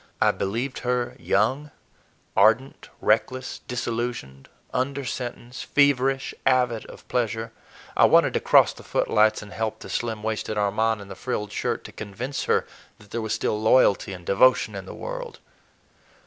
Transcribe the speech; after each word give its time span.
I 0.19 0.31
believed 0.31 0.79
her 0.79 1.15
young, 1.19 1.69
ardent, 2.35 2.89
reckless, 3.01 3.59
disillusioned, 3.67 4.49
under 4.73 5.05
sentence, 5.05 5.61
feverish, 5.61 6.33
avid 6.43 6.87
of 6.87 7.07
pleasure. 7.07 7.51
I 7.95 8.05
wanted 8.05 8.33
to 8.33 8.39
cross 8.39 8.73
the 8.73 8.81
footlights 8.81 9.43
and 9.43 9.53
help 9.53 9.77
the 9.77 9.89
slim 9.91 10.23
waisted 10.23 10.57
Armand 10.57 11.01
in 11.01 11.07
the 11.07 11.13
frilled 11.15 11.51
shirt 11.51 11.83
to 11.83 11.91
convince 11.91 12.45
her 12.45 12.65
that 12.97 13.11
there 13.11 13.21
was 13.21 13.33
still 13.33 13.61
loyalty 13.61 14.11
and 14.11 14.25
devotion 14.25 14.73
in 14.73 14.87
the 14.87 14.95
world. 14.95 15.39